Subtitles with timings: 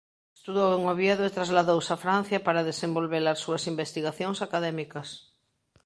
[0.37, 5.09] Estudou en Oviedo e trasladouse a Francia para desenvolver as súas investigacións académicas.